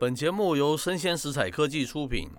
[0.00, 2.30] 本节目由生鲜食材科技出品，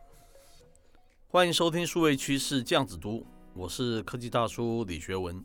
[1.28, 5.40] 欢迎收听数位趋势酱子读，我是科技大叔李学文。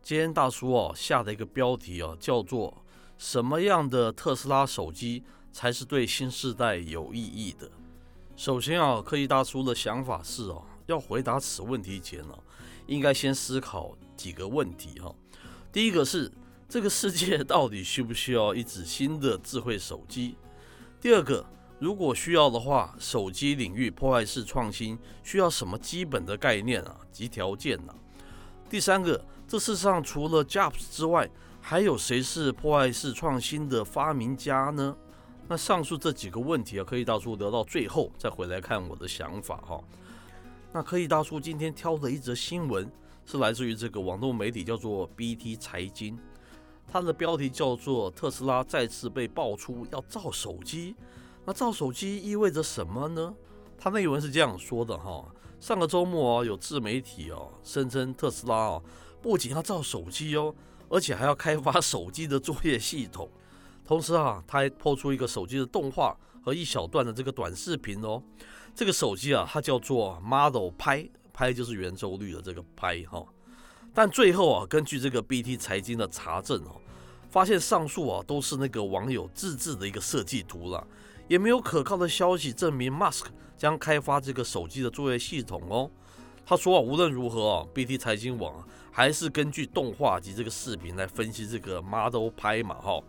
[0.00, 2.72] 今天大叔哦下的一个标题哦叫做
[3.18, 7.68] “什么样的特斯拉手机才是对新世代有意义的？”
[8.36, 12.38] 首先啊，科技大叔的想法是哦，要回答此问题前呢，
[12.86, 15.12] 应该先思考几个问题哈。
[15.72, 16.30] 第一个是
[16.68, 20.36] 这个世界到底需不需要一只新的智慧手机？
[21.00, 21.46] 第二个，
[21.78, 27.94] 如果需要的话，手机领域破坏式创新需要什么基本的概念啊及条件呢？
[28.68, 31.30] 第三个，这世上除了 Jobs 之外，
[31.60, 34.96] 还有谁是破坏式创新的发明家呢？
[35.46, 39.80] 那上述这几个问题啊，科技大叔留到最后再回来看我的想法哈。
[40.72, 42.90] 那科技大叔今天挑的一则新闻
[43.24, 46.18] 是来自于这个网络媒体叫做 BT 财经。
[46.90, 50.96] 它的标题叫做“特斯拉再次被爆出要造手机”，
[51.44, 53.34] 那造手机意味着什么呢？
[53.78, 55.24] 它内文是这样说的哈：
[55.60, 58.82] 上个周末哦，有自媒体哦声称特斯拉哦
[59.20, 60.54] 不仅要造手机哦，
[60.88, 63.30] 而且还要开发手机的作业系统，
[63.84, 68.22] 同时啊，它还抛出一个手机的动画和一小段的这个短视频哦。
[68.74, 73.24] 这个手机啊，它叫做 Model 拍，拍就是圆周率的这个拍哈。
[73.98, 76.80] 但最后啊，根据这个 BT 财经的查证哦，
[77.28, 80.86] 发现上述啊都是那个网友自制的一个设计图了，
[81.26, 83.24] 也没有可靠的消息证明 Musk
[83.56, 85.90] 将开发这个手机的作业系统哦。
[86.46, 93.02] 他说啊，无论如何啊，BT 财经网还是根据动画及这个视频来分析这个 Model 拍嘛哈，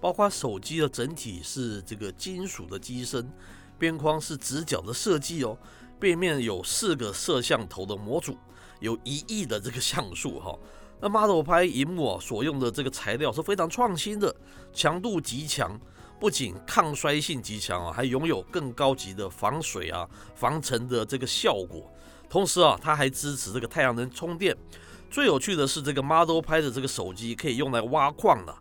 [0.00, 3.30] 包括手机的整体是这个金属的机身，
[3.78, 5.58] 边框是直角的设计哦，
[5.98, 8.36] 背面有四个摄像头的模组。
[8.80, 10.58] 有一亿的这个像素哈，
[11.00, 14.34] 那 Model 拍荧幕啊所用的这个材料是非常创新的，
[14.74, 15.80] 强度极强，
[16.20, 21.90] 不仅抗摔性极强啊，还拥有更高级的防水啊、防尘的这个效果。
[22.28, 24.54] 同时啊，它还支持这个太阳能充电。
[25.10, 28.54] 最有趣的是，这个 Model 拍的这个手机可以用来挖矿的，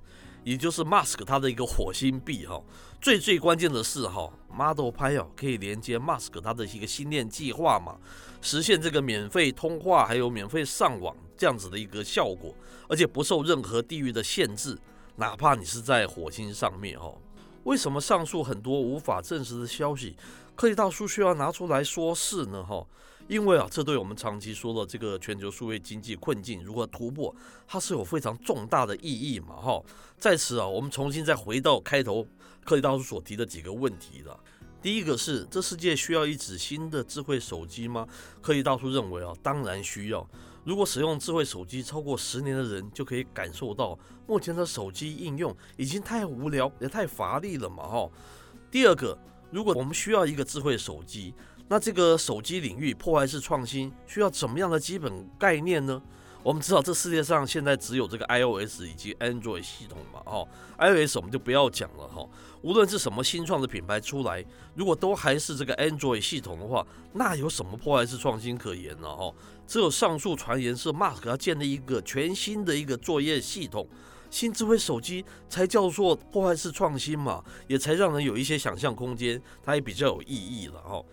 [0.45, 2.61] 也就是 Musk 它的一个火星币哈。
[3.03, 7.97] 最最关键的是哈，Model Pi 哦可以连接 Mask 它的一个星链计划嘛。
[8.41, 12.55] 实现这个免费通话，还有免费上网这样子的一个效果，
[12.87, 14.79] 而且不受任何地域的限制，
[15.17, 17.17] 哪怕你是在火星上面哦。
[17.65, 20.15] 为什么上述很多无法证实的消息，
[20.55, 22.63] 科技大叔需要拿出来说是呢？
[22.63, 22.87] 哈，
[23.27, 27.33] 因为啊，这对我们长期说的这个全球数位经济困境如何突破，
[27.67, 29.55] 它是有非常重大的意义嘛。
[29.55, 29.81] 哈，
[30.17, 32.27] 在此啊，我们重新再回到开头
[32.65, 34.39] 科技大叔所提的几个问题了。
[34.81, 38.05] 第一个是，这世界需要一只新的智慧手机吗？
[38.41, 40.27] 科技大叔认为啊，当然需要。
[40.65, 43.97] 如果使用智慧手机超过十年的人，就可以感受到
[44.27, 48.09] 目前的手机应用已经太无聊也太乏力了嘛哈。
[48.69, 49.17] 第二个，
[49.51, 51.33] 如果我们需要一个智慧手机，
[51.73, 55.99] 那这个手机领域破坏式创新需要怎么样的基本概念呢？
[56.43, 60.47] 我们知道这世界上现在只有这个 iOS 以及 Android 系统嘛，哦
[60.77, 62.23] ，iOS 我们就不要讲了哈。
[62.61, 64.45] 无论是什么新创的品牌出来，
[64.75, 69.07] 如果都还是这个 Android 系统的话，那有什么破坏式创新可言呢？
[69.07, 69.33] 哦，
[69.65, 73.87] 只有上述传言是 Mark 要建立一个全新的一个作业系统，
[74.29, 81.03] 新智慧手机才叫做破坏式创新嘛，也才让人有一些想象空间，它也比较有意义了哦。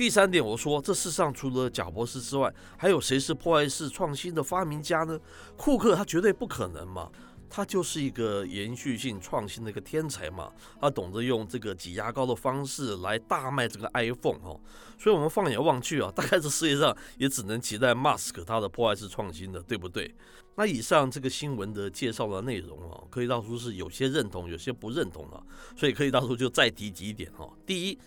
[0.00, 5.20] 第三点，我说这世上除了贾博士之外，还有谁是破坏式创新的发明家呢？
[5.58, 7.10] 库克他绝对不可能嘛，
[7.50, 10.50] 他就是一个延续性创新的一个天才嘛，
[10.80, 14.58] 他懂得用这个挤牙膏的方式来大卖这个 iPhone 哈，
[14.98, 20.14] 所以我们放眼望去啊，大概这世界上也只能期待 Mask 他的破坏式创新的，对不对？
[20.54, 25.42] 那以上这个新闻的介绍的内容啊，科技大叔是有些认同，有些不认同啊，
[25.76, 27.98] 所以科技大叔就再提几点哈，第一。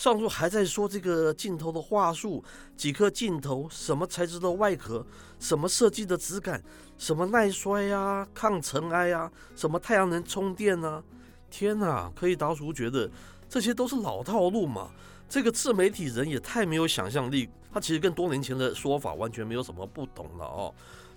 [0.00, 2.42] 上述还在说这个镜头的话术，
[2.74, 5.04] 几颗镜头，什么材质的外壳，
[5.38, 6.62] 什么设计的质感，
[6.96, 11.04] 什么耐摔呀、抗尘埃呀，什么太阳能充电啊。
[11.50, 12.10] 天哪！
[12.16, 13.10] 科技大叔觉得
[13.46, 14.90] 这些都是老套路嘛。
[15.28, 20.74] 这个自媒体人也太没有想象力，他其实跟多年前的说法完全没有什么不同了哦。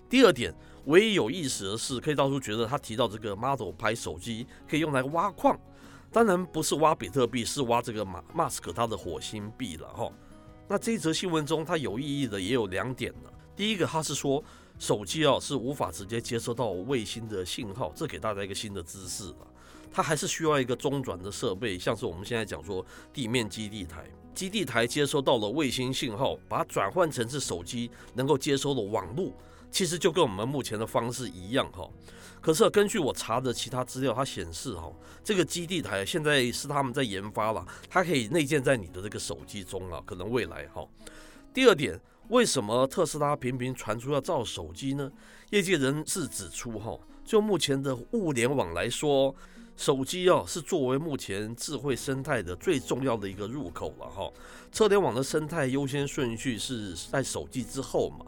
[0.09, 0.53] 第二点，
[0.87, 5.57] 唯一有意思的是，科技大叔觉得他提到这个 Model 拍手机可以用来挖矿。
[6.13, 10.11] 当然不是挖比特币，是挖这个马马斯克他的火星币了哈。
[10.67, 13.29] 那这一则新闻中，它有意义的也有两点呢。
[13.55, 14.41] 第一个，他是说
[14.77, 19.47] 手机啊是无法直接接收到卫星的信号，这给大家一个新的知识了。
[19.91, 24.05] 它还是需要一个中转的设备，像是我们现在讲说地面基地台，
[24.35, 29.31] 基地台接收到了卫星信号，把它转换成是手机能够接收的网络。
[29.73, 31.89] 其实就跟我们目前的方式一样哈。
[32.39, 34.91] 可是根据我查的其他资料，它显示哈，
[35.23, 40.87] 这个基地台现在是他们在研发了，它可以内建在你的这个手机中啊，可能未来哈。
[41.53, 41.99] 第二点，
[42.29, 45.11] 为什么特斯拉频频传出要造手机呢？
[45.49, 49.35] 业界人士指出哈，就目前的物联网来说。
[49.75, 54.31] 手机啊，是作为目前智慧生态的最重要的一个入口了哈。
[54.71, 58.23] 车联网的生态优先顺序是在手机之后嘛。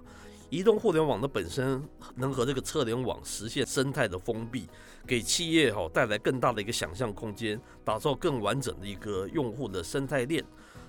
[0.55, 1.83] 移动互联网的本身
[2.15, 4.69] 能和这个车联网实现生态的封闭，
[5.05, 10.41] 给企业哈带来更大的一个想象空间，打造更完整的一个用户的生态链。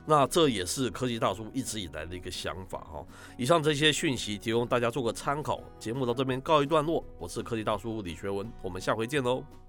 [0.06, 3.04] 那这也是科技大叔一直以来的一个想法哈。
[3.36, 5.60] 以上这些讯息提供大家做个参考。
[5.80, 9.65] 节目到这边告一段落，我是科技大叔李学文，我们下回见喽。